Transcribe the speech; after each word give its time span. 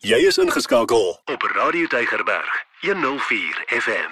Jy 0.00 0.16
is 0.16 0.38
ingeskakel 0.40 1.10
op 1.24 1.42
Radio 1.42 1.86
Tygerberg 1.86 2.64
104 2.80 3.64
FM. 3.66 4.10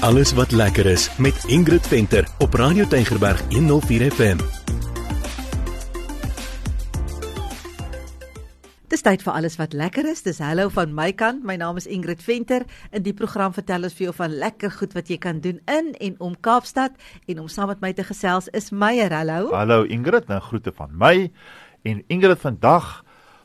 Alles 0.00 0.32
wat 0.32 0.50
lekker 0.50 0.86
is 0.86 1.10
met 1.18 1.44
Ingrid 1.46 1.86
Venter 1.86 2.28
op 2.38 2.54
Radio 2.54 2.86
Tygerberg 2.88 3.42
104 3.48 4.10
FM. 4.10 4.63
Dis 8.94 9.02
tyd 9.02 9.24
vir 9.26 9.34
alles 9.34 9.56
wat 9.58 9.72
lekker 9.74 10.06
is. 10.06 10.20
Dis 10.22 10.36
hallo 10.38 10.68
van 10.70 10.92
my 10.94 11.08
kant. 11.18 11.40
My 11.42 11.56
naam 11.58 11.80
is 11.80 11.88
Ingrid 11.90 12.20
Venter. 12.22 12.62
In 12.94 13.02
die 13.02 13.14
program 13.18 13.50
vertel 13.50 13.88
ons 13.88 13.96
vir 13.98 14.04
jou 14.04 14.12
van 14.14 14.36
lekker 14.38 14.70
goed 14.70 14.92
wat 14.94 15.08
jy 15.10 15.16
kan 15.18 15.40
doen 15.42 15.56
in 15.66 15.88
en 15.98 16.14
om 16.22 16.36
Kaapstad 16.38 16.94
en 17.26 17.40
om 17.42 17.48
saam 17.50 17.72
met 17.72 17.82
my 17.82 17.90
te 17.90 18.04
gesels 18.06 18.46
is 18.54 18.70
Meyer. 18.70 19.10
Hallo. 19.10 19.50
Hallo 19.50 19.80
Ingrid, 19.82 20.30
nou 20.30 20.38
groete 20.46 20.70
van 20.78 20.94
my. 20.94 21.26
En 21.82 22.04
Ingrid 22.06 22.38
vandag 22.38 23.00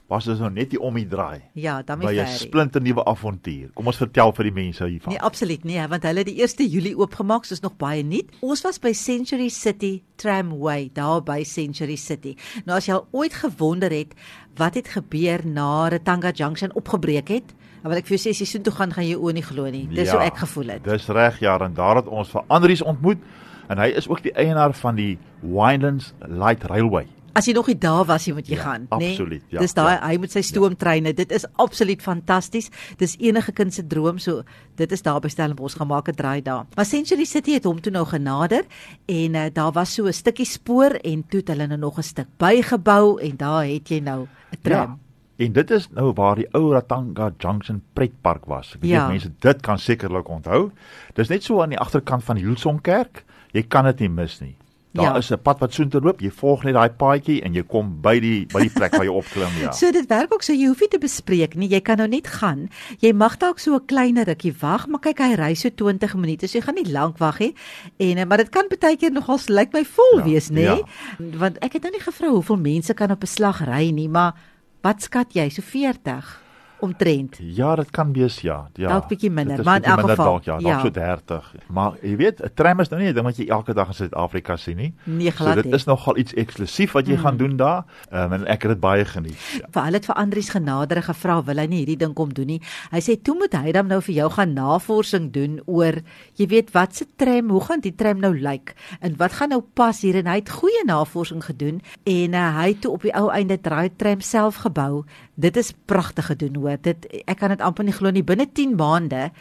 was 0.10 0.28
ons 0.28 0.42
nou 0.42 0.50
net 0.50 0.74
hier 0.74 0.82
om 0.82 0.96
die 0.98 1.06
draai. 1.08 1.44
Ja, 1.54 1.80
dan 1.86 2.02
by 2.02 2.14
'n 2.18 2.28
splinte 2.28 2.80
nuwe 2.82 3.06
avontuur. 3.06 3.70
Kom 3.74 3.88
ons 3.88 3.98
vertel 3.98 4.32
vir 4.34 4.44
die 4.44 4.52
mense 4.52 4.86
hiervan. 4.86 5.14
Nee, 5.14 5.22
absoluut 5.22 5.64
nie, 5.64 5.88
want 5.88 6.04
hulle 6.04 6.18
het 6.18 6.28
die 6.28 6.42
1 6.42 6.70
Julie 6.70 6.98
oopgemaak, 6.98 7.46
soos 7.46 7.62
nog 7.62 7.78
baie 7.78 8.04
nuut. 8.04 8.26
Ons 8.42 8.62
was 8.64 8.80
by 8.80 8.92
Century 8.94 9.50
City 9.50 10.04
Tramway, 10.16 10.90
daar 10.94 11.22
by 11.22 11.44
Century 11.44 11.96
City. 11.96 12.36
Nou 12.66 12.78
as 12.78 12.86
jy 12.88 12.94
al 12.94 13.08
ooit 13.12 13.34
gewonder 13.34 13.92
het 13.92 14.14
wat 14.56 14.74
het 14.74 14.88
gebeur 14.88 15.46
na 15.46 15.88
Retanga 15.88 16.32
Junction 16.32 16.74
opgebreek 16.74 17.28
het, 17.28 17.54
dan 17.82 17.92
wil 17.92 18.00
ek 18.00 18.08
vir 18.08 18.18
jou 18.18 18.24
sê 18.28 18.30
as 18.30 18.40
jy 18.40 18.46
soontoe 18.46 18.74
gaan, 18.74 18.92
gaan 18.92 19.06
jy 19.06 19.16
oë 19.16 19.34
nie 19.34 19.46
glo 19.46 19.70
nie. 19.70 19.88
Dis 19.88 20.10
ja, 20.10 20.18
hoe 20.18 20.26
ek 20.26 20.38
gevoel 20.38 20.68
het. 20.68 20.84
Dis 20.84 21.08
reg, 21.08 21.40
ja, 21.40 21.58
en 21.60 21.74
daar 21.74 21.96
het 21.96 22.08
ons 22.08 22.30
vir 22.30 22.44
Andries 22.48 22.82
ontmoet 22.82 23.22
en 23.70 23.78
hy 23.78 23.94
is 23.96 24.10
ook 24.10 24.24
die 24.26 24.34
eienaar 24.34 24.74
van 24.74 24.96
die 24.96 25.18
Winelands 25.42 26.14
Light 26.28 26.64
Railway. 26.64 27.08
As 27.34 27.46
jy 27.46 27.54
nog 27.54 27.68
nie 27.68 27.78
daar 27.78 28.06
was, 28.06 28.26
jy 28.26 28.34
moet 28.34 28.48
jy 28.48 28.56
ja, 28.56 28.64
gaan, 28.64 28.88
né? 28.90 28.98
Nee? 28.98 29.12
Absoluut, 29.12 29.44
ja. 29.50 29.60
Dis 29.60 29.74
daai 29.74 29.96
ja. 29.96 30.08
hy 30.08 30.18
moet 30.18 30.32
sy 30.32 30.42
stoomtreine. 30.42 31.14
Dit 31.14 31.32
is 31.32 31.46
absoluut 31.62 32.02
fantasties. 32.02 32.70
Dis 32.98 33.16
enige 33.20 33.52
kind 33.52 33.74
se 33.74 33.86
droom 33.88 34.20
so. 34.20 34.44
Dit 34.80 34.92
is 34.92 35.02
daar 35.06 35.20
by 35.22 35.30
Stellenbosch 35.30 35.78
gemaak 35.78 36.10
'n 36.10 36.16
draai 36.16 36.42
daar. 36.42 36.66
Maar 36.76 36.86
Century 36.86 37.26
City 37.26 37.54
het 37.54 37.64
hom 37.64 37.82
toe 37.82 37.92
nou 37.92 38.06
genader 38.06 38.66
en 39.06 39.36
uh, 39.36 39.46
daar 39.54 39.72
was 39.72 39.94
so 39.94 40.06
'n 40.06 40.14
stukkie 40.14 40.46
spoor 40.46 41.00
en 41.04 41.24
toe 41.28 41.40
het 41.40 41.48
hulle 41.48 41.68
nou 41.68 41.80
nog 41.80 41.98
'n 41.98 42.04
stuk 42.04 42.28
bygebou 42.38 43.22
en 43.22 43.38
daar 43.38 43.66
het 43.66 43.90
jy 43.90 44.00
nou 44.00 44.28
'n 44.52 44.58
tram. 44.62 44.90
Ja. 44.90 44.98
En 45.40 45.54
dit 45.56 45.72
is 45.72 45.88
nou 45.96 46.12
waar 46.14 46.36
die 46.36 46.48
ou 46.52 46.74
Ratanga 46.74 47.32
Junction 47.38 47.82
pretpark 47.94 48.46
was. 48.46 48.74
Ek 48.76 48.82
weet 48.82 48.92
ja. 48.92 49.08
mense 49.08 49.32
dit 49.40 49.62
kan 49.62 49.80
sekerlik 49.80 50.28
onthou. 50.28 50.72
Dis 51.16 51.30
net 51.32 51.44
so 51.44 51.62
aan 51.62 51.70
die 51.70 51.80
agterkant 51.80 52.24
van 52.28 52.36
die 52.36 52.44
Hillsong 52.44 52.82
Kerk. 52.84 53.24
Jy 53.56 53.64
kan 53.72 53.88
dit 53.88 54.00
nie 54.04 54.10
mis 54.10 54.40
nie. 54.44 54.58
Daar 54.92 55.06
ja. 55.06 55.18
is 55.18 55.30
'n 55.30 55.42
pad 55.42 55.60
wat 55.60 55.74
soontoe 55.74 56.02
loop. 56.02 56.20
Jy 56.20 56.32
volg 56.32 56.64
net 56.64 56.74
daai 56.74 56.90
paadjie 56.90 57.42
en 57.42 57.54
jy 57.54 57.64
kom 57.64 58.02
by 58.02 58.20
die 58.20 58.46
by 58.50 58.60
die 58.66 58.74
plek 58.74 58.92
waar 58.92 59.06
jy 59.06 59.14
opklim, 59.14 59.52
ja. 59.62 59.72
so 59.80 59.92
dit 59.92 60.08
werk 60.10 60.34
ook 60.34 60.42
so 60.42 60.54
jy 60.54 60.66
hoef 60.66 60.80
nie 60.80 60.90
te 60.90 60.98
bespreek 60.98 61.56
nie. 61.56 61.70
Jy 61.70 61.82
kan 61.82 61.98
nou 61.98 62.08
net 62.08 62.28
gaan. 62.28 62.70
Jy 63.00 63.14
mag 63.14 63.38
dalk 63.38 63.60
so 63.60 63.76
'n 63.76 63.86
kleiner 63.86 64.26
rukkie 64.26 64.54
wag, 64.62 64.88
maar 64.88 65.00
kyk 65.00 65.20
hy 65.20 65.36
ry 65.36 65.54
so 65.54 65.70
20 65.70 66.16
minute. 66.16 66.48
So 66.48 66.58
jy 66.58 66.66
gaan 66.66 66.76
nie 66.76 66.92
lank 66.92 67.18
wag 67.18 67.40
nie. 67.40 67.54
En 67.98 68.18
eh, 68.18 68.26
maar 68.26 68.38
dit 68.38 68.50
kan 68.50 68.66
baie 68.80 68.98
keer 68.98 69.12
nogal 69.12 69.40
lyk 69.48 69.74
my 69.74 69.86
vol 69.86 70.18
ja, 70.18 70.24
wees, 70.24 70.50
nê? 70.50 70.62
Ja. 70.62 70.82
Want 71.18 71.58
ek 71.62 71.74
het 71.74 71.82
nou 71.84 71.92
nie 71.92 72.02
gevra 72.02 72.30
hoeveel 72.30 72.58
mense 72.58 72.94
kan 72.94 73.12
op 73.12 73.22
'n 73.22 73.28
slag 73.28 73.62
ry 73.66 73.92
nie, 73.92 74.10
maar 74.10 74.34
wat 74.82 75.02
skat 75.02 75.34
jy? 75.34 75.50
So 75.50 75.62
40 75.62 76.49
omtrent. 76.80 77.38
Ja, 77.42 77.76
dit 77.76 77.90
kan 77.92 78.14
wees 78.14 78.40
ja. 78.42 78.68
Ja. 78.74 78.88
Dalk 78.88 79.08
bietjie 79.08 79.32
minder, 79.32 79.64
maar 79.64 79.82
in 79.82 79.84
elk 79.84 80.00
geval 80.00 80.26
dalk, 80.26 80.44
ja, 80.44 80.58
dalk 80.58 80.74
ja. 80.74 80.80
so 80.80 80.92
30. 80.92 81.52
Maar 81.68 81.98
jy 82.02 82.16
weet, 82.16 82.42
'n 82.44 82.52
tram 82.54 82.80
is 82.80 82.90
nou 82.90 83.02
nie 83.02 83.10
'n 83.10 83.14
ding 83.14 83.26
wat 83.26 83.38
jy 83.38 83.48
elke 83.48 83.74
dag 83.74 83.88
in 83.88 83.94
Suid-Afrika 83.94 84.56
sien 84.56 84.78
nie. 84.78 84.94
Nee, 85.04 85.32
glad 85.32 85.56
nie. 85.56 85.64
So 85.64 85.70
dit 85.70 85.74
is 85.74 85.86
nogal 85.86 86.18
iets 86.18 86.34
eksklusief 86.34 86.92
wat 86.92 87.08
jy 87.08 87.16
mm. 87.16 87.20
gaan 87.20 87.38
doen 87.38 87.58
daar. 87.58 87.84
Um, 88.12 88.34
en 88.34 88.46
ek 88.46 88.62
het 88.62 88.72
dit 88.72 88.80
baie 88.80 89.06
geniet. 89.06 89.38
Ja. 89.60 89.68
Vir 89.72 89.84
hulle 89.84 89.96
het 89.96 90.06
vir 90.06 90.16
Andries 90.16 90.50
genadere 90.50 91.02
gevra, 91.02 91.44
wil 91.44 91.58
hy 91.58 91.66
nie 91.66 91.78
hierdie 91.78 91.98
ding 91.98 92.14
kom 92.14 92.34
doen 92.34 92.48
nie. 92.48 92.62
Hy 92.92 93.00
sê 93.00 93.22
toe 93.22 93.36
moet 93.36 93.54
hy 93.54 93.72
dan 93.72 93.88
nou 93.88 94.02
vir 94.02 94.16
jou 94.16 94.30
gaan 94.30 94.54
navorsing 94.54 95.32
doen 95.32 95.60
oor 95.66 96.02
jy 96.36 96.48
weet 96.48 96.72
wat 96.72 96.96
se 96.96 97.06
tram, 97.16 97.50
hoe 97.50 97.62
gaan 97.62 97.80
die 97.80 97.96
tram 97.96 98.20
nou 98.20 98.34
lyk 98.38 98.76
en 99.02 99.16
wat 99.18 99.34
gaan 99.34 99.50
nou 99.50 99.62
pas 99.74 100.02
hier 100.02 100.16
en 100.16 100.28
hy 100.28 100.36
het 100.36 100.50
goeie 100.50 100.84
navorsing 100.86 101.44
gedoen 101.44 101.82
en 102.06 102.34
uh, 102.34 102.46
hy 102.62 102.68
het 102.74 102.82
toe 102.82 102.92
op 102.92 103.02
die 103.02 103.16
ou 103.16 103.30
einde 103.34 103.58
draai 103.58 103.90
tram 103.98 104.22
self 104.22 104.56
gebou. 104.66 105.06
Dit 105.36 105.58
is 105.58 105.74
pragtig 105.86 106.26
gedoen 106.26 106.56
hoor. 106.56 106.69
Dit 106.78 107.08
ek 107.26 107.38
kan 107.40 107.50
dit 107.50 107.62
amper 107.62 107.84
nie 107.84 107.96
glo 107.96 108.12
nie 108.12 108.24
binne 108.24 108.46
10 108.46 108.76
maande. 108.76 109.32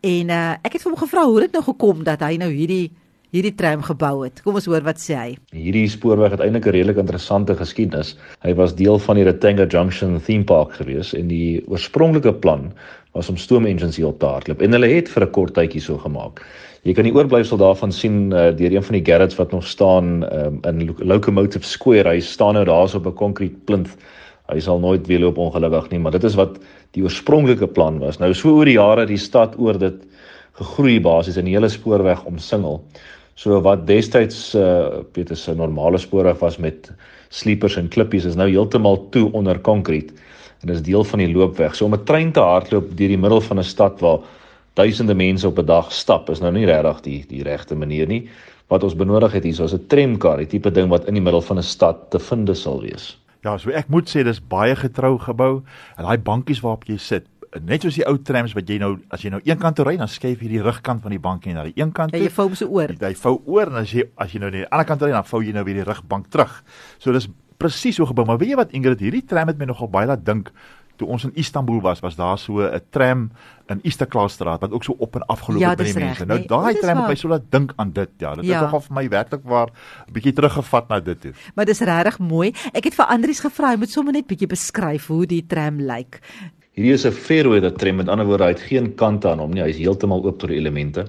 En 0.00 0.30
uh, 0.30 0.56
ek 0.62 0.72
het 0.72 0.82
vir 0.82 0.92
hom 0.92 1.00
gevra 1.00 1.24
hoe 1.24 1.40
dit 1.40 1.52
nou 1.52 1.62
gekom 1.62 2.04
dat 2.04 2.20
hy 2.20 2.36
nou 2.36 2.50
hierdie 2.50 2.90
hierdie 3.34 3.54
tram 3.58 3.82
gebou 3.82 4.22
het. 4.22 4.42
Kom 4.44 4.54
ons 4.54 4.68
hoor 4.70 4.84
wat 4.86 5.00
sê 5.02 5.14
hy. 5.18 5.30
Hierdie 5.50 5.88
spoorweg 5.90 6.36
het 6.36 6.42
eintlik 6.44 6.68
'n 6.68 6.74
redelik 6.76 7.00
interessante 7.02 7.56
geskiedenis. 7.58 8.14
Hy 8.46 8.54
was 8.54 8.76
deel 8.78 8.98
van 8.98 9.16
die 9.16 9.24
Ratanga 9.24 9.66
Junction 9.66 10.20
Theme 10.20 10.44
Park 10.44 10.78
gewees 10.78 11.14
en 11.14 11.28
die 11.28 11.64
oorspronklike 11.66 12.32
plan 12.32 12.72
was 13.12 13.28
om 13.28 13.36
stoom 13.36 13.66
engines 13.66 13.96
hier 13.96 14.06
op 14.06 14.20
te 14.20 14.26
hardloop 14.26 14.62
en 14.62 14.72
hulle 14.72 14.86
het 14.86 15.08
vir 15.08 15.24
'n 15.24 15.30
kort 15.30 15.54
tydjie 15.54 15.80
so 15.80 15.98
gemaak. 15.98 16.42
Jy 16.84 16.92
kan 16.92 17.04
die 17.04 17.14
oorblyfsel 17.14 17.56
daarvan 17.56 17.92
sien 17.92 18.32
uh, 18.32 18.52
deur 18.52 18.72
een 18.72 18.82
van 18.82 18.92
die 18.92 19.04
garage 19.04 19.36
wat 19.36 19.52
nog 19.52 19.66
staan 19.66 20.22
um, 20.32 20.60
in 20.62 20.94
Locomotive 20.98 21.64
Square. 21.64 22.08
Hy 22.08 22.20
staan 22.20 22.54
nou 22.54 22.64
daar 22.64 22.88
so 22.88 22.98
op 22.98 23.06
'n 23.06 23.14
konkrete 23.14 23.56
plinth 23.64 23.96
hy 24.52 24.60
sal 24.60 24.78
nooit 24.78 25.06
weer 25.08 25.20
loop 25.20 25.38
ongelukkig 25.40 25.90
nie, 25.90 25.98
maar 25.98 26.12
dit 26.12 26.24
is 26.24 26.36
wat 26.36 26.58
die 26.92 27.02
oorspronklike 27.02 27.66
plan 27.66 27.98
was. 27.98 28.20
Nou 28.20 28.32
so 28.34 28.58
oor 28.58 28.68
die 28.68 28.76
jare 28.76 29.06
die 29.06 29.20
stad 29.20 29.56
oor 29.58 29.78
dit 29.80 30.02
gegroei 30.58 31.00
basies 31.00 31.38
in 31.40 31.48
die 31.48 31.56
hele 31.56 31.70
spoorweg 31.72 32.24
omsingel. 32.28 32.82
So 33.40 33.58
wat 33.64 33.86
destyds 33.88 34.54
uh 34.54 35.02
weet 35.16 35.30
is 35.30 35.48
'n 35.48 35.56
normale 35.56 35.98
spoorweg 35.98 36.38
was 36.38 36.58
met 36.58 36.92
sleepers 37.30 37.76
en 37.76 37.88
klippies 37.88 38.24
is 38.24 38.36
nou 38.36 38.48
heeltemal 38.48 39.08
toe 39.10 39.32
onder 39.32 39.58
konkrete 39.58 40.14
en 40.62 40.68
dis 40.68 40.82
deel 40.82 41.04
van 41.04 41.18
die 41.18 41.32
loopweg. 41.32 41.74
So 41.74 41.84
om 41.84 41.94
'n 41.94 42.04
trein 42.04 42.32
te 42.32 42.40
hardloop 42.40 42.96
deur 42.96 43.08
die 43.08 43.18
middel 43.18 43.40
van 43.40 43.58
'n 43.58 43.64
stad 43.64 44.00
waar 44.00 44.20
duisende 44.74 45.14
mense 45.14 45.46
op 45.46 45.58
'n 45.58 45.66
dag 45.66 45.92
stap 45.92 46.30
is 46.30 46.40
nou 46.40 46.52
nie 46.52 46.66
regtig 46.66 47.00
die 47.00 47.24
die 47.28 47.42
regte 47.42 47.74
manier 47.74 48.06
nie. 48.06 48.28
Wat 48.68 48.82
ons 48.82 48.96
benodig 48.96 49.32
het 49.32 49.44
hier 49.44 49.64
is 49.64 49.74
'n 49.74 49.86
tramkar, 49.86 50.36
die 50.38 50.46
tipe 50.46 50.70
ding 50.70 50.88
wat 50.88 51.06
in 51.08 51.14
die 51.14 51.22
middel 51.22 51.40
van 51.40 51.58
'n 51.58 51.62
stad 51.62 52.10
te 52.10 52.18
vind 52.18 52.56
sal 52.56 52.80
wees. 52.80 53.18
Ja, 53.44 53.58
so 53.60 53.72
ek 53.76 53.90
moet 53.92 54.08
sê 54.08 54.24
dis 54.24 54.40
baie 54.40 54.72
getrou 54.78 55.18
gebou 55.20 55.62
en 55.98 56.06
daai 56.06 56.16
bankies 56.24 56.62
waarop 56.64 56.86
jy 56.88 56.96
sit 56.96 57.28
net 57.62 57.84
soos 57.84 57.94
die 57.94 58.06
ou 58.08 58.16
trams 58.18 58.54
wat 58.56 58.70
jy 58.70 58.80
nou 58.82 58.96
as 59.14 59.22
jy 59.22 59.30
nou 59.30 59.40
een 59.44 59.58
kant 59.60 59.76
toe 59.78 59.86
ry 59.86 59.94
dan 60.00 60.10
skuif 60.10 60.42
jy 60.42 60.48
die 60.56 60.62
rugkant 60.64 61.04
van 61.04 61.14
die 61.14 61.20
bankie 61.22 61.54
na 61.54 61.66
die 61.68 61.74
een 61.76 61.92
kant 61.94 62.10
toe. 62.10 62.18
Ja, 62.18 62.26
jy 62.26 62.34
vou 62.34 62.48
so 62.58 62.66
oor. 62.74 62.94
Jy 62.98 63.12
vou 63.20 63.36
oor 63.54 63.70
en 63.70 63.82
as 63.84 63.92
jy 63.94 64.08
as 64.18 64.34
jy 64.34 64.40
nou 64.42 64.50
na 64.50 64.62
die 64.62 64.68
ander 64.70 64.88
kant 64.88 65.04
ry 65.04 65.12
dan 65.14 65.28
vou 65.28 65.42
jy 65.44 65.54
nou 65.54 65.62
weer 65.66 65.78
die 65.78 65.86
rugbank 65.86 66.30
terug. 66.34 66.56
So 66.98 67.14
dis 67.14 67.28
presies 67.60 68.00
so 68.00 68.08
gebou, 68.10 68.26
maar 68.26 68.40
weet 68.40 68.54
jy 68.54 68.58
wat 68.58 68.74
Ingrid, 68.74 69.04
hierdie 69.04 69.22
tram 69.28 69.52
het 69.52 69.60
my 69.60 69.68
nogal 69.70 69.92
baie 69.92 70.08
laat 70.10 70.24
dink 70.26 70.50
toe 70.96 71.08
ons 71.08 71.24
in 71.24 71.34
Istanbul 71.34 71.80
was, 71.80 72.00
was 72.00 72.16
daar 72.16 72.38
so 72.38 72.60
'n 72.60 72.80
tram 72.90 73.30
in 73.66 73.80
Isterklaasstraat 73.82 74.60
wat 74.60 74.72
ook 74.72 74.84
so 74.84 74.94
op 74.98 75.14
en 75.14 75.26
af 75.26 75.40
geloop 75.40 75.60
ja, 75.60 75.68
het 75.68 75.78
by 75.78 75.84
die 75.84 75.94
mense. 75.94 76.24
Nou 76.24 76.38
nee, 76.38 76.48
daai 76.48 76.74
tram 76.78 76.96
het 76.96 77.08
my 77.08 77.14
so 77.14 77.28
laat 77.28 77.46
dink 77.48 77.72
aan 77.76 77.92
dit. 77.92 78.10
Ja, 78.16 78.34
dit 78.34 78.44
ja. 78.44 78.52
het 78.52 78.60
nogal 78.62 78.80
vir 78.80 78.94
my 78.94 79.08
werklik 79.08 79.44
waar 79.44 79.68
'n 80.08 80.12
bietjie 80.12 80.32
teruggevat 80.32 80.88
na 80.88 81.00
dit 81.00 81.20
toe. 81.20 81.32
Maar 81.54 81.64
dis 81.64 81.80
regtig 81.80 82.18
mooi. 82.18 82.54
Ek 82.72 82.84
het 82.84 82.94
vir 82.94 83.06
Andries 83.06 83.40
gevra, 83.40 83.70
hy 83.70 83.76
moet 83.76 83.90
sommer 83.90 84.12
net 84.12 84.26
bietjie 84.26 84.48
beskryf 84.48 85.06
hoe 85.06 85.26
die 85.26 85.46
tram 85.46 85.80
lyk. 85.80 86.20
Hierdie 86.74 86.90
is 86.92 87.04
'n 87.06 87.12
fairweather 87.12 87.70
tram, 87.70 87.96
met 87.96 88.08
ander 88.08 88.26
woorde, 88.26 88.44
hy 88.44 88.50
het 88.50 88.62
geen 88.66 88.94
kante 88.98 89.28
aan 89.30 89.38
hom 89.38 89.52
nie. 89.54 89.62
Hy 89.62 89.68
is 89.70 89.76
heeltemal 89.78 90.24
oop 90.26 90.40
tot 90.40 90.50
die 90.50 90.58
elemente. 90.58 91.04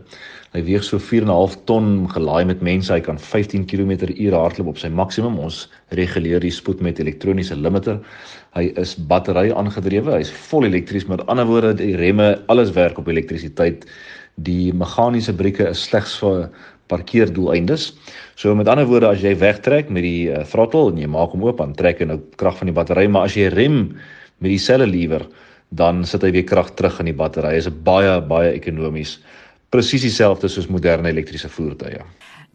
Hy 0.53 0.61
weeg 0.61 0.83
so 0.83 0.99
4.5 0.99 1.55
ton 1.65 2.05
gelaai 2.07 2.45
met 2.45 2.61
mense. 2.61 2.93
Hy 2.93 2.99
kan 3.01 3.17
15 3.17 3.65
km/h 3.65 4.29
hardloop 4.29 4.67
op 4.67 4.77
sy 4.77 4.89
maksimum. 4.89 5.39
Ons 5.39 5.63
reguleer 5.89 6.39
die 6.39 6.51
spoed 6.51 6.81
met 6.81 6.99
elektroniese 6.99 7.55
limiter. 7.55 7.97
Hy 8.53 8.73
is 8.77 8.93
battery 8.93 9.49
aangedrewe. 9.51 10.13
Hy's 10.13 10.29
vol 10.29 10.65
elektries. 10.65 11.07
Met 11.07 11.25
ander 11.25 11.45
woorde, 11.45 11.73
die 11.73 11.95
remme, 11.95 12.39
alles 12.47 12.69
werk 12.75 12.99
op 12.99 13.07
elektrisiteit. 13.07 13.87
Die 14.37 14.71
meganiese 14.71 15.33
brieke 15.33 15.67
is 15.69 15.81
slegs 15.81 16.13
vir 16.21 16.51
parkeerdoeleindes. 16.93 17.95
So 18.35 18.53
met 18.53 18.67
ander 18.67 18.85
woorde, 18.85 19.07
as 19.07 19.25
jy 19.25 19.33
wegtrek 19.33 19.89
met 19.89 20.03
die 20.05 20.29
uh, 20.29 20.43
throttle 20.45 20.91
en 20.91 21.01
jy 21.01 21.07
maak 21.09 21.33
hom 21.33 21.43
oop, 21.43 21.57
dan 21.57 21.73
trek 21.73 22.05
hy 22.05 22.05
nou 22.05 22.19
krag 22.37 22.61
van 22.61 22.69
die 22.69 22.77
battery, 22.77 23.07
maar 23.09 23.25
as 23.25 23.33
jy 23.33 23.49
rem 23.49 23.97
met 24.43 24.51
die 24.51 24.61
selle 24.61 24.85
lewer, 24.85 25.25
dan 25.69 26.05
sit 26.05 26.23
hy 26.23 26.31
weer 26.31 26.47
krag 26.47 26.73
terug 26.75 26.99
in 27.01 27.09
die 27.09 27.17
battery. 27.17 27.55
Hy 27.55 27.63
is 27.63 27.69
baie 27.69 28.19
baie 28.21 28.53
ekonomies. 28.53 29.17
Presies 29.75 30.05
dieselfde 30.07 30.47
soos 30.47 30.69
moderne 30.71 31.11
elektriese 31.11 31.49
voertuie. 31.51 31.99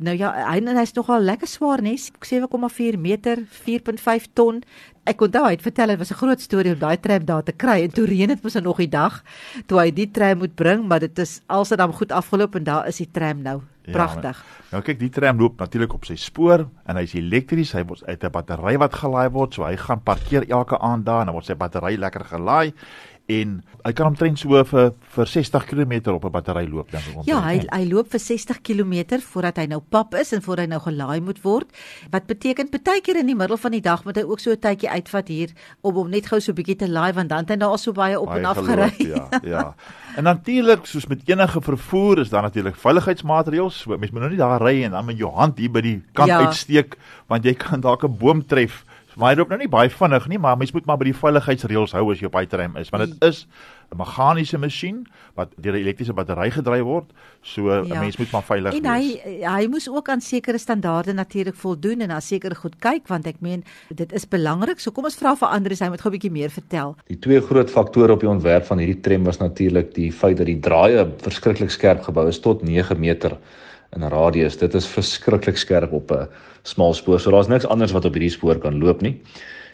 Nou 0.01 0.15
ja, 0.17 0.31
hy 0.49 0.63
hy's 0.79 0.95
nogal 0.97 1.27
lekker 1.29 1.49
swaar, 1.51 1.83
nes 1.85 2.07
7,4 2.25 2.97
meter, 2.97 3.43
4.5 3.67 4.31
ton. 4.33 4.63
Ek 5.05 5.21
onthou 5.21 5.43
hy 5.45 5.51
het 5.59 5.65
vertel 5.65 5.93
dit 5.93 6.01
was 6.01 6.13
'n 6.13 6.21
groot 6.23 6.41
storie 6.41 6.73
om 6.73 6.79
daai 6.79 6.97
tram 6.97 7.25
daar 7.25 7.43
te 7.45 7.53
kry 7.53 7.83
en 7.85 7.93
toe 7.93 8.07
reën 8.07 8.29
dit 8.29 8.43
mos 8.43 8.55
nog 8.55 8.79
die 8.79 8.89
dag 8.89 9.23
toe 9.67 9.79
hy 9.81 9.91
die 9.91 10.11
tram 10.11 10.39
moet 10.39 10.55
bring, 10.55 10.89
maar 10.89 11.01
dit 11.01 11.19
is 11.19 11.43
alsdam 11.49 11.93
goed 11.93 12.13
afgeloop 12.13 12.55
en 12.57 12.65
daar 12.65 12.89
is 12.89 12.97
die 12.97 13.11
tram 13.13 13.43
nou. 13.43 13.61
Pragtig. 13.93 14.37
Ja, 14.39 14.77
nou 14.77 14.83
kyk, 14.83 14.99
die 14.99 15.11
tram 15.11 15.39
loop 15.39 15.59
natuurlik 15.59 15.93
op 15.93 16.05
sy 16.05 16.15
spoor 16.15 16.69
en 16.87 16.97
hy's 16.97 17.15
elektries. 17.15 17.73
Hy 17.73 17.85
word 17.85 18.05
uit 18.07 18.25
'n 18.25 18.31
battery 18.31 18.79
wat 18.79 18.95
gelaai 18.95 19.31
word, 19.31 19.55
so 19.55 19.65
hy 19.65 19.77
gaan 19.77 20.03
parkeer 20.03 20.49
elke 20.49 20.79
aand 20.79 21.05
daar 21.05 21.21
en 21.21 21.27
dan 21.27 21.35
word 21.35 21.47
sy 21.47 21.55
battery 21.55 21.97
lekker 21.97 22.25
gelaai 22.25 22.73
en 23.31 23.57
hy 23.85 23.93
kan 23.97 24.11
omtrent 24.11 24.39
so 24.39 24.63
vir 24.65 24.93
vir 25.15 25.27
60 25.27 25.67
km 25.71 25.95
op 26.15 26.25
'n 26.25 26.33
battery 26.33 26.67
loop 26.69 26.91
dink 26.91 27.05
ek. 27.07 27.27
Ja, 27.27 27.41
hy 27.41 27.63
hy 27.71 27.85
loop 27.89 28.11
vir 28.11 28.21
60 28.21 28.61
km 28.63 29.21
voordat 29.21 29.57
hy 29.57 29.67
nou 29.67 29.81
pap 29.81 30.15
is 30.15 30.33
en 30.33 30.43
voordat 30.43 30.67
hy 30.67 30.71
nou 30.71 30.81
gelaai 30.81 31.21
moet 31.21 31.43
word. 31.43 31.69
Wat 32.11 32.27
beteken 32.27 32.69
baie 32.71 33.01
keer 33.01 33.17
in 33.17 33.27
die 33.27 33.37
middel 33.37 33.57
van 33.57 33.73
die 33.73 33.81
dag 33.81 34.05
moet 34.05 34.17
hy 34.17 34.23
ook 34.23 34.41
so 34.41 34.51
'n 34.51 34.61
tydjie 34.61 34.91
uitvat 34.91 35.29
hier 35.29 35.51
om 35.83 35.95
hom 35.95 36.11
net 36.11 36.27
gou 36.27 36.41
so 36.41 36.53
'n 36.53 36.55
bietjie 36.55 36.77
te 36.77 36.89
laai 36.89 37.13
want 37.13 37.29
dan 37.29 37.39
het 37.39 37.51
hy 37.51 37.57
nou 37.57 37.71
al 37.71 37.79
so 37.79 37.93
baie 37.93 38.19
op 38.21 38.29
baie 38.29 38.39
en 38.39 38.45
af 38.45 38.57
gery. 38.57 38.93
Ja, 38.99 39.29
ja. 39.43 39.75
En 40.17 40.25
natuurlik 40.25 40.87
soos 40.87 41.07
met 41.07 41.23
enige 41.25 41.61
vervoer 41.61 42.19
is 42.19 42.29
daar 42.29 42.43
natuurlik 42.43 42.77
veiligheidsmaatreëls. 42.77 43.81
So, 43.81 43.97
mens 43.97 44.11
moet 44.11 44.21
nou 44.21 44.31
nie 44.31 44.39
daar 44.39 44.61
ry 44.61 44.83
en 44.85 44.91
dan 44.91 45.05
met 45.05 45.19
jou 45.19 45.33
hand 45.33 45.59
hier 45.59 45.71
by 45.71 45.81
die 45.81 46.03
kant 46.13 46.29
ja. 46.29 46.47
uitsteek 46.47 46.97
want 47.27 47.45
jy 47.45 47.55
kan 47.55 47.81
dalk 47.81 48.05
'n 48.05 48.19
boom 48.19 48.47
tref 48.47 48.85
Maar 49.21 49.35
hy 49.35 49.37
loop 49.37 49.51
nou 49.53 49.59
nie 49.61 49.69
baie 49.69 49.91
vinnig 49.93 50.27
nie, 50.33 50.39
maar 50.41 50.57
mens 50.57 50.73
moet 50.73 50.87
maar 50.89 50.97
by 51.01 51.11
die 51.11 51.17
veiligheidsreëls 51.17 51.93
hou 51.99 52.07
as 52.13 52.23
jy 52.23 52.29
op 52.31 52.39
hy 52.39 52.47
tram 52.49 52.79
is, 52.81 52.89
want 52.93 53.05
dit 53.05 53.27
is 53.29 53.45
'n 53.93 53.99
meganiese 53.99 54.59
masjien 54.59 55.05
wat 55.37 55.51
deur 55.57 55.75
'n 55.75 55.83
elektriese 55.83 56.15
battery 56.15 56.51
gedryf 56.51 56.83
word. 56.83 57.13
So 57.43 57.69
'n 57.69 57.87
ja. 57.87 58.01
mens 58.01 58.17
moet 58.17 58.31
maar 58.33 58.43
veilig 58.43 58.75
en 58.75 58.83
wees. 58.83 59.21
En 59.21 59.35
hy 59.37 59.45
hy 59.45 59.67
moes 59.69 59.89
ook 59.89 60.09
aan 60.09 60.21
sekere 60.21 60.59
standaarde 60.59 61.13
natuurlik 61.13 61.55
voldoen 61.55 62.01
en 62.01 62.09
na 62.09 62.21
sekere 62.21 62.55
goed 62.55 62.79
kyk 62.79 63.09
want 63.09 63.27
ek 63.27 63.41
meen 63.41 63.65
dit 63.89 64.13
is 64.13 64.29
belangrik. 64.29 64.81
So 64.81 64.91
kom 64.91 65.05
ons 65.05 65.17
vra 65.17 65.37
vir 65.37 65.49
Andries, 65.49 65.81
hy 65.81 65.89
moet 65.89 66.01
gou 66.01 66.11
'n 66.11 66.17
bietjie 66.19 66.33
meer 66.33 66.51
vertel. 66.51 66.97
Die 67.07 67.19
twee 67.19 67.41
groot 67.41 67.71
faktore 67.71 68.13
op 68.13 68.21
die 68.21 68.29
ontwerp 68.29 68.65
van 68.65 68.79
hierdie 68.79 69.01
tram 69.01 69.25
was 69.25 69.39
natuurlik 69.39 69.95
die 69.95 70.13
feit 70.13 70.37
dat 70.37 70.47
die 70.47 70.61
draaie 70.61 71.13
verskriklik 71.19 71.71
skerp 71.71 72.03
gebou 72.03 72.29
is 72.29 72.41
tot 72.41 72.63
9 72.63 72.99
meter 73.01 73.37
in 73.97 74.09
radius. 74.09 74.59
Dit 74.59 74.75
is 74.75 74.87
verskriklik 74.87 75.57
skerp 75.59 75.93
op 75.93 76.13
'n 76.13 76.29
smal 76.63 76.95
spoor. 76.95 77.21
So 77.21 77.31
daar's 77.31 77.49
niks 77.49 77.67
anders 77.67 77.93
wat 77.93 78.05
op 78.05 78.15
hierdie 78.15 78.31
spoor 78.31 78.59
kan 78.59 78.79
loop 78.79 79.01
nie. 79.03 79.21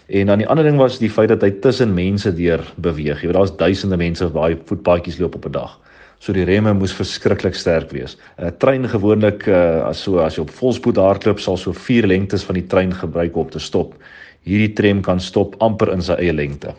En 0.06 0.26
dan 0.26 0.38
die 0.38 0.46
ander 0.46 0.64
ding 0.64 0.76
was 0.78 0.98
die 0.98 1.10
feit 1.10 1.28
dat 1.28 1.42
hy 1.42 1.50
tussen 1.50 1.94
mense 1.94 2.32
deur 2.34 2.62
beweeg. 2.76 3.20
Jy 3.20 3.26
weet 3.26 3.36
daar's 3.36 3.56
duisende 3.56 3.96
mense 3.96 4.24
wat 4.24 4.32
baie 4.32 4.58
voetpaadjies 4.64 5.18
loop 5.18 5.34
op 5.34 5.46
'n 5.46 5.52
dag. 5.52 5.78
So 6.18 6.32
die 6.32 6.44
remme 6.44 6.72
moes 6.72 6.94
verskriklik 6.94 7.54
sterk 7.54 7.90
wees. 7.90 8.16
'n 8.38 8.56
Trein 8.58 8.88
gewoonlik 8.88 9.46
uh, 9.48 9.88
as 9.88 10.02
so 10.02 10.18
as 10.18 10.36
jy 10.36 10.42
op 10.42 10.50
volspoed 10.50 10.96
hardloop 10.96 11.40
sal 11.40 11.56
so 11.56 11.72
4 11.72 12.06
lengtes 12.06 12.44
van 12.44 12.54
die 12.54 12.66
trein 12.66 12.92
gebruik 12.92 13.36
om 13.36 13.50
te 13.50 13.58
stop. 13.58 13.94
Hierdie 14.46 14.72
tram 14.72 15.02
kan 15.02 15.20
stop 15.20 15.56
amper 15.58 15.92
in 15.92 16.02
sy 16.02 16.12
eie 16.12 16.32
lengte. 16.32 16.74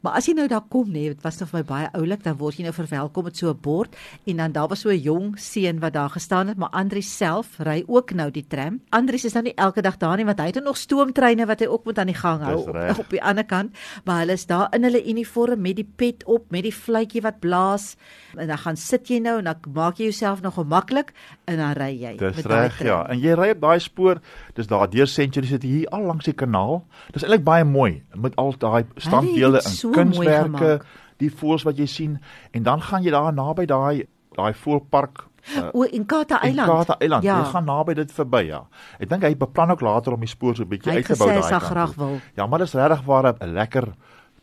Maar 0.00 0.18
as 0.20 0.28
jy 0.28 0.34
nou 0.38 0.46
daar 0.46 0.62
kom 0.70 0.86
nê, 0.86 1.00
nee, 1.00 1.14
dit 1.14 1.24
was 1.26 1.40
nog 1.40 1.50
my 1.56 1.64
baie 1.66 1.88
oulik, 1.98 2.22
dan 2.22 2.36
word 2.38 2.58
jy 2.58 2.68
nou 2.68 2.74
verwelkom 2.74 3.24
met 3.26 3.36
so 3.36 3.50
'n 3.50 3.58
bord 3.60 3.96
en 4.26 4.36
dan 4.36 4.52
daar 4.52 4.68
was 4.68 4.80
so 4.80 4.90
'n 4.90 5.02
jong 5.02 5.38
seun 5.38 5.80
wat 5.80 5.92
daar 5.92 6.10
gestaan 6.10 6.48
het, 6.48 6.56
maar 6.56 6.70
Andrius 6.70 7.16
self 7.16 7.58
ry 7.58 7.82
ook 7.86 8.14
nou 8.14 8.30
die 8.30 8.46
tram. 8.46 8.80
Andrius 8.90 9.24
is 9.24 9.32
nou 9.32 9.42
nie 9.42 9.54
elke 9.56 9.82
dag 9.82 9.96
daar 9.96 10.16
nie 10.16 10.24
want 10.24 10.38
hy 10.38 10.46
het 10.46 10.62
nog 10.62 10.76
stoomtreine 10.76 11.46
wat 11.46 11.60
hy 11.60 11.66
ook 11.66 11.84
moet 11.84 11.98
aan 11.98 12.06
die 12.06 12.14
gang 12.14 12.42
hou 12.42 12.56
op, 12.56 12.98
op 13.02 13.10
die 13.10 13.22
ander 13.22 13.44
kant, 13.44 13.76
maar 14.04 14.18
hulle 14.20 14.32
is 14.32 14.46
daar 14.46 14.68
in 14.72 14.82
hulle 14.82 15.04
uniform 15.08 15.60
met 15.60 15.76
die 15.76 15.88
pet 15.96 16.24
op, 16.24 16.50
met 16.50 16.62
die 16.62 16.72
fluitjie 16.72 17.22
wat 17.22 17.40
blaas 17.40 17.96
en 18.36 18.46
dan 18.46 18.58
gaan 18.58 18.76
sit 18.76 19.08
jy 19.08 19.18
nou 19.18 19.38
en 19.38 19.44
dan 19.44 19.56
maak 19.74 19.96
jy 19.98 20.04
jouself 20.04 20.42
nog 20.42 20.54
gemaklik 20.54 21.12
en 21.44 21.56
dan 21.56 21.72
ry 21.72 21.90
jy. 22.02 22.16
Dis 22.16 22.44
reg, 22.44 22.82
ja. 22.82 23.06
En 23.08 23.18
jy 23.18 23.34
ry 23.34 23.50
op 23.50 23.60
daai 23.60 23.80
spoor, 23.80 24.20
dis 24.54 24.66
daar 24.66 24.90
deur 24.90 25.06
Century 25.06 25.46
City 25.46 25.66
hier 25.66 25.88
al 25.88 26.02
langs 26.02 26.24
die 26.24 26.34
kanaal. 26.34 26.84
Dis 27.12 27.22
eintlik 27.22 27.44
baie 27.44 27.64
mooi 27.64 28.02
met 28.14 28.36
al 28.36 28.54
daai 28.58 28.84
standbeelde 28.96 29.62
en 29.88 29.96
kunswerke, 29.96 30.80
die 31.18 31.30
voëls 31.30 31.64
wat 31.66 31.78
jy 31.78 31.86
sien 31.86 32.18
en 32.52 32.62
dan 32.62 32.82
gaan 32.82 33.02
jy 33.02 33.10
daar 33.10 33.32
naby 33.32 33.66
daai 33.66 34.06
daai 34.36 34.52
voëlpark 34.54 35.24
uh, 35.56 35.68
o 35.72 35.82
in 35.82 36.06
Kata 36.06 36.40
Eiland. 36.42 36.68
Kata 36.68 36.98
Eiland. 36.98 37.24
Ja. 37.26 37.38
Jy 37.40 37.50
gaan 37.52 37.64
naby 37.64 37.94
dit 37.98 38.12
verby, 38.12 38.44
ja. 38.48 38.62
Ek 39.00 39.08
dink 39.10 39.24
hy 39.26 39.34
beplan 39.38 39.74
ook 39.74 39.82
later 39.84 40.14
om 40.14 40.20
die 40.20 40.30
spoor 40.30 40.56
so 40.56 40.62
'n 40.62 40.68
bietjie 40.68 40.92
uit 40.92 41.06
te 41.06 41.16
bou 41.16 41.28
daai 41.28 41.58
kant. 41.58 42.22
Ja, 42.36 42.46
maar 42.46 42.58
dis 42.58 42.74
regtig 42.74 43.02
waar 43.06 43.32
'n 43.32 43.52
lekker 43.54 43.94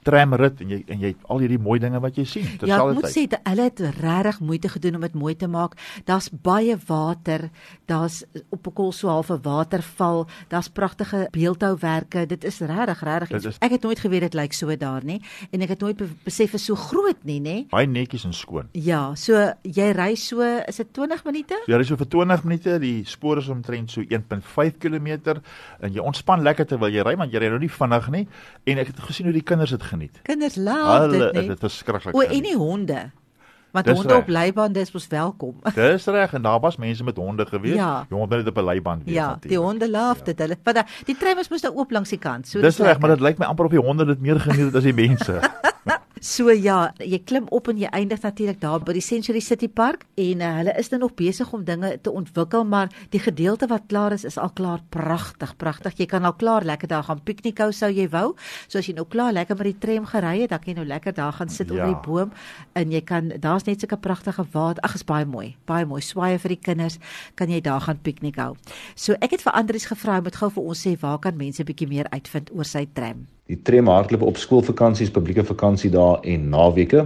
tramrit 0.05 0.61
en 0.63 0.71
jy 0.73 0.79
en 0.91 1.01
jy 1.01 1.11
het 1.13 1.25
al 1.31 1.41
hierdie 1.43 1.59
mooi 1.61 1.77
dinge 1.81 1.99
wat 2.03 2.17
jy 2.19 2.25
sien 2.29 2.45
terselfdertyd. 2.45 2.69
Ja, 2.69 2.85
ek 2.85 2.99
moet 2.99 3.13
sê 3.13 3.23
hulle 3.49 3.67
het 3.69 3.81
regtig 3.97 4.39
moeite 4.45 4.71
gedoen 4.75 4.99
om 4.99 5.05
dit 5.05 5.17
mooi 5.17 5.33
te 5.35 5.49
maak. 5.51 5.77
Daar's 6.05 6.29
baie 6.29 6.77
water, 6.87 7.49
daar's 7.89 8.23
op 8.53 8.67
'n 8.67 8.73
kol 8.73 8.91
so 8.91 9.09
half 9.09 9.29
'n 9.29 9.41
waterval, 9.41 10.27
daar's 10.49 10.69
pragtige 10.69 11.27
beeldhouwerke. 11.31 12.25
Dit 12.25 12.43
is 12.43 12.59
regtig 12.59 13.01
regtig. 13.01 13.57
Ek 13.59 13.71
het 13.71 13.81
nooit 13.81 13.99
geweet 13.99 14.21
dit 14.21 14.33
lyk 14.33 14.53
so 14.53 14.75
daar 14.75 15.03
nie 15.03 15.21
en 15.51 15.61
ek 15.61 15.69
het 15.69 15.81
nooit 15.81 15.97
besef 16.23 16.53
is 16.53 16.65
so 16.65 16.75
groot 16.75 17.23
nie, 17.23 17.39
nê? 17.41 17.67
Baie 17.69 17.87
netjies 17.87 18.25
en 18.25 18.33
skoon. 18.33 18.69
Ja, 18.73 19.15
so 19.15 19.53
jy 19.63 19.91
ry 19.91 20.15
so 20.15 20.41
is 20.41 20.75
dit 20.75 20.93
20 20.93 21.23
minute? 21.25 21.61
Jy 21.67 21.75
ry 21.75 21.83
so 21.83 21.95
vir 21.95 22.07
20 22.07 22.43
minute. 22.43 22.79
Die 22.79 23.03
spoor 23.05 23.37
is 23.37 23.47
omtrent 23.47 23.91
so 23.91 24.01
1.5 24.01 24.77
km 24.77 25.41
en 25.79 25.93
jy 25.93 25.99
ontspan 25.99 26.41
lekker 26.41 26.65
terwyl 26.65 26.93
jy 26.93 27.03
ry 27.05 27.15
want 27.15 27.31
jy 27.31 27.39
ry 27.39 27.49
nou 27.49 27.59
nie 27.59 27.71
vinnig 27.71 28.09
nie 28.09 28.27
en 28.65 28.81
ek 28.81 28.87
het 28.87 28.99
gesien 29.07 29.29
hoe 29.29 29.35
die 29.35 29.45
kinders 29.45 29.73
dit 29.75 29.83
geniet. 29.95 30.19
Kinders 30.27 30.55
laat 30.55 31.09
dit 31.09 31.19
net. 31.19 31.47
Dit 31.55 31.63
is 31.63 31.81
verskriklik. 31.83 32.15
O, 32.15 32.21
en 32.21 32.43
die 32.43 32.57
honde. 32.57 33.03
Want 33.75 33.89
dis 33.89 33.97
honde 33.97 34.13
recht. 34.13 34.21
op 34.21 34.29
leiband 34.31 34.73
dis 34.73 34.91
mos 34.95 35.07
welkom. 35.11 35.55
Dis 35.75 36.05
reg 36.05 36.33
en 36.33 36.41
daar 36.41 36.59
was 36.63 36.77
mense 36.79 37.03
met 37.03 37.17
honde 37.19 37.45
gewees. 37.45 37.75
Ja. 37.75 38.05
Die 38.07 38.17
honde 38.17 38.37
het 38.37 38.47
op 38.47 38.57
'n 38.57 38.63
leiband 38.63 39.03
wees 39.03 39.13
ja, 39.13 39.27
natuurlik. 39.27 39.49
Die 39.49 39.59
honde 39.59 39.89
laaf 39.89 40.17
ja. 40.17 40.23
dit. 40.23 40.39
Hulle 40.39 40.57
wat 40.63 40.83
die 41.05 41.17
trein 41.17 41.35
was 41.35 41.49
mos 41.49 41.61
nou 41.61 41.73
oop 41.75 41.91
langs 41.91 42.09
die 42.09 42.19
kant. 42.19 42.47
So 42.47 42.61
dis 42.61 42.79
reg, 42.79 42.99
maar 42.99 43.09
dit 43.09 43.19
lyk 43.19 43.37
my 43.37 43.45
amper 43.45 43.65
of 43.65 43.71
die 43.71 43.83
honde 43.83 44.05
dit 44.05 44.19
meer 44.19 44.39
geniet 44.39 44.75
as 44.75 44.83
die 44.83 44.93
mense. 44.93 45.39
So 46.25 46.49
ja, 46.49 46.87
jy 47.05 47.19
klim 47.21 47.45
op 47.53 47.67
en 47.69 47.77
jy 47.77 47.89
eindig 47.93 48.23
natuurlik 48.25 48.57
daar 48.57 48.81
by 48.81 48.95
die 48.97 49.03
Century 49.05 49.43
City 49.45 49.67
Park 49.69 50.07
en 50.17 50.39
uh, 50.41 50.47
hulle 50.57 50.73
is 50.81 50.87
nou 50.89 51.03
nog 51.03 51.11
besig 51.19 51.51
om 51.53 51.61
dinge 51.67 51.91
te 52.01 52.09
ontwikkel, 52.09 52.63
maar 52.65 52.89
die 53.13 53.21
gedeelte 53.21 53.67
wat 53.69 53.85
klaar 53.91 54.15
is 54.15 54.25
is 54.25 54.39
al 54.41 54.49
klaar 54.57 54.81
pragtig, 54.89 55.53
pragtig. 55.61 55.93
Jy 56.01 56.07
kan 56.09 56.25
al 56.25 56.33
klaar 56.33 56.65
lekker 56.65 56.89
daar 56.89 57.05
gaan 57.05 57.21
piknik 57.27 57.61
hou 57.61 57.69
sou 57.69 57.91
jy 57.93 58.07
wou. 58.09 58.31
So 58.65 58.81
as 58.81 58.89
jy 58.89 58.95
nou 58.97 59.05
klaar 59.05 59.35
lekker 59.37 59.59
met 59.59 59.69
die 59.69 59.77
tram 59.83 60.07
gery 60.09 60.33
het, 60.39 60.49
dan 60.55 60.63
kan 60.63 60.73
jy 60.73 60.77
nou 60.79 60.87
lekker 60.95 61.13
daar 61.13 61.37
gaan 61.37 61.53
sit 61.53 61.69
ja. 61.69 61.75
onder 61.75 61.93
die 61.93 62.01
boom 62.09 62.33
en 62.73 62.97
jy 62.97 63.03
kan 63.05 63.29
daar's 63.45 63.69
net 63.69 63.85
sulke 63.85 64.01
pragtige 64.01 64.47
water. 64.57 64.81
Ag, 64.81 64.97
is 64.97 65.05
baie 65.05 65.29
mooi. 65.29 65.51
Baie 65.69 65.85
mooi. 65.85 66.01
Swaaye 66.01 66.41
vir 66.41 66.55
die 66.55 66.61
kinders, 66.71 66.97
kan 67.37 67.53
jy 67.53 67.61
daar 67.61 67.85
gaan 67.85 68.01
piknik 68.01 68.41
hou. 68.41 68.55
So 68.97 69.13
ek 69.21 69.37
het 69.37 69.45
vir 69.45 69.53
Andrius 69.61 69.85
gevra 69.93 70.17
om 70.17 70.25
dit 70.25 70.41
gou 70.41 70.49
vir 70.57 70.73
ons 70.73 70.85
sê 70.87 70.97
waar 71.05 71.21
kan 71.21 71.37
mense 71.37 71.61
bietjie 71.61 71.91
meer 71.93 72.09
uitvind 72.09 72.49
oor 72.57 72.65
sy 72.65 72.87
tram? 72.97 73.27
Die 73.45 73.59
tram 73.61 73.85
hardloop 73.91 74.23
op 74.25 74.39
skoolvakansies, 74.41 75.11
publieke 75.13 75.43
vakansiedae 75.45 76.15
en 76.31 76.47
naweke 76.49 77.03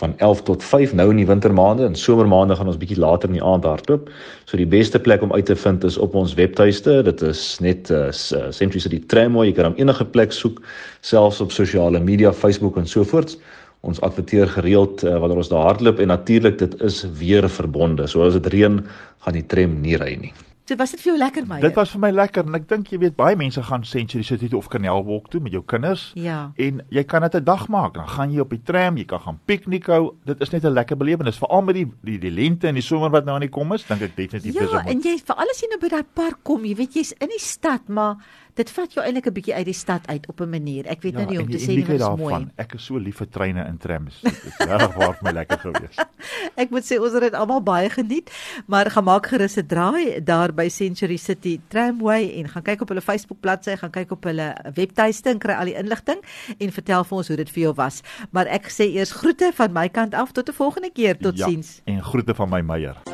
van 0.00 0.14
11 0.24 0.40
tot 0.48 0.62
5 0.64 0.94
nou 0.96 1.10
in 1.12 1.18
die 1.20 1.26
wintermaande 1.28 1.84
en 1.84 1.94
somermaande 1.94 2.56
gaan 2.56 2.70
ons 2.72 2.78
bietjie 2.80 2.96
later 2.98 3.28
in 3.28 3.36
die 3.36 3.44
aand 3.44 3.66
hardloop. 3.68 4.08
So 4.48 4.56
die 4.56 4.66
beste 4.66 4.98
plek 4.98 5.22
om 5.22 5.34
uit 5.34 5.44
te 5.46 5.56
vind 5.56 5.84
is 5.84 5.98
op 6.00 6.16
ons 6.18 6.32
webtuiste. 6.38 7.02
Dit 7.06 7.20
is 7.22 7.42
net 7.60 7.92
uh, 7.92 8.08
Century 8.10 8.80
City 8.80 9.02
Tramway. 9.12 9.50
Jy 9.50 9.58
kan 9.58 9.68
hom 9.68 9.76
enige 9.78 10.08
plek 10.16 10.32
soek, 10.32 10.62
selfs 11.04 11.42
op 11.44 11.52
sosiale 11.52 12.00
media, 12.00 12.32
Facebook 12.32 12.80
en 12.80 12.88
so 12.88 13.04
voort. 13.04 13.36
Ons 13.84 14.00
adverteer 14.00 14.48
gereeld 14.56 15.04
uh, 15.04 15.18
wanneer 15.20 15.44
ons 15.44 15.52
daar 15.52 15.68
hardloop 15.68 16.00
en 16.00 16.14
natuurlik 16.14 16.58
dit 16.64 16.80
is 16.80 17.04
weer 17.20 17.44
verbonde. 17.60 18.08
So 18.08 18.24
as 18.24 18.40
dit 18.40 18.50
reën, 18.56 18.80
gaan 19.28 19.36
die 19.36 19.46
tram 19.52 19.78
nie 19.84 20.00
ry 20.00 20.14
nie. 20.16 20.32
So 20.64 20.78
was 20.80 20.94
dit 20.94 21.00
vir 21.02 21.10
jou 21.10 21.18
lekker 21.20 21.44
my? 21.44 21.58
Dit 21.60 21.74
was 21.76 21.90
vir 21.92 22.00
my 22.00 22.08
lekker 22.14 22.46
en 22.48 22.56
ek 22.56 22.62
dink 22.70 22.88
jy 22.88 22.96
weet 23.02 23.16
baie 23.18 23.36
mense 23.36 23.60
gaan 23.66 23.82
Century 23.84 24.24
City 24.24 24.48
of 24.56 24.70
Canal 24.72 25.02
Walk 25.04 25.26
toe 25.28 25.42
met 25.44 25.52
jou 25.52 25.60
kinders. 25.68 26.06
Ja. 26.16 26.54
En 26.56 26.80
jy 26.88 27.02
kan 27.04 27.20
dit 27.20 27.34
'n 27.36 27.44
dag 27.44 27.66
maak. 27.68 27.92
Dan 27.94 28.08
gaan 28.08 28.32
jy 28.32 28.40
op 28.40 28.48
die 28.48 28.62
tram, 28.64 28.96
jy 28.96 29.04
kan 29.04 29.20
gaan 29.20 29.38
piknik 29.44 29.86
hou. 29.92 30.14
Dit 30.24 30.40
is 30.40 30.50
net 30.52 30.64
'n 30.64 30.72
lekker 30.72 30.96
belewenis 30.96 31.36
veral 31.36 31.62
met 31.62 31.74
die 31.74 31.92
die 32.02 32.18
die 32.18 32.30
lente 32.30 32.68
en 32.68 32.74
die 32.74 32.82
somer 32.82 33.10
wat 33.10 33.26
nou 33.26 33.34
aan 33.34 33.44
die 33.44 33.50
kom 33.50 33.72
is, 33.72 33.84
dink 33.84 34.00
ek 34.00 34.16
definitief 34.16 34.54
ja, 34.54 34.62
is 34.62 34.70
om. 34.70 34.76
Ja, 34.76 34.84
en 34.84 35.00
jy 35.00 35.18
veral 35.18 35.50
as 35.50 35.60
jy 35.60 35.68
nou 35.68 35.80
by 35.80 35.88
daai 35.88 36.06
park 36.14 36.38
kom, 36.42 36.64
jy 36.64 36.74
weet 36.74 36.94
jy's 36.94 37.12
in 37.20 37.28
die 37.28 37.38
stad, 37.38 37.88
maar 37.88 38.16
dit 38.54 38.70
vat 38.70 38.92
jou 38.94 39.02
eintlik 39.04 39.26
'n 39.26 39.34
bietjie 39.34 39.54
uit 39.54 39.66
die 39.66 39.74
stad 39.74 40.06
uit 40.06 40.26
op 40.28 40.40
'n 40.40 40.48
manier. 40.50 40.86
Ek 40.86 41.02
weet 41.02 41.12
ja, 41.12 41.18
nou 41.18 41.30
nie 41.30 41.38
hoe 41.38 41.46
om 41.46 41.50
te 41.50 41.58
sê 41.58 41.74
nie, 41.74 41.84
dit 41.84 42.00
is 42.00 42.16
mooi. 42.16 42.46
Ek 42.56 42.74
is 42.74 42.84
so 42.84 42.96
lief 42.98 43.16
vir 43.16 43.28
treine 43.28 43.62
en 43.64 43.76
trams. 43.78 44.20
Dit 44.20 44.32
is 44.32 44.56
regtig 44.58 44.94
waar 44.94 45.18
my 45.22 45.30
lekker 45.30 45.58
gewees. 45.58 45.96
ek 46.62 46.70
moet 46.70 46.84
sê 46.84 46.98
ons 47.00 47.12
het 47.12 47.22
dit 47.22 47.34
almal 47.34 47.62
baie 47.62 47.90
geniet, 47.90 48.30
maar 48.66 48.90
gemaak 48.90 49.26
gerus 49.26 49.56
'n 49.56 49.66
draai 49.66 50.24
daar 50.24 50.52
by 50.52 50.68
Century 50.68 51.16
City 51.16 51.60
Tramway 51.68 52.30
en 52.38 52.48
gaan 52.48 52.62
kyk 52.62 52.80
op 52.80 52.88
hulle 52.88 53.00
Facebook 53.00 53.40
bladsy, 53.40 53.76
gaan 53.76 53.90
kyk 53.90 54.10
op 54.10 54.24
hulle 54.24 54.54
webtuiste 54.74 55.30
en 55.30 55.38
kry 55.38 55.52
al 55.52 55.64
die 55.64 55.76
inligting 55.76 56.20
en 56.58 56.72
vertel 56.72 57.04
vir 57.04 57.16
ons 57.16 57.28
hoe 57.28 57.36
dit 57.36 57.50
vir 57.50 57.62
jou 57.62 57.74
was. 57.74 58.02
Maar 58.30 58.46
ek 58.46 58.70
sê 58.70 58.86
eers 58.94 59.12
groete 59.12 59.52
van 59.54 59.72
my 59.72 59.88
kant 59.88 60.14
af 60.14 60.32
tot 60.32 60.48
'n 60.48 60.52
volgende 60.52 60.90
keer. 60.90 61.18
Totsiens. 61.18 61.80
Ja, 61.84 61.92
en 61.92 62.02
groete 62.02 62.34
van 62.34 62.48
my 62.48 62.60
Meyer. 62.60 63.13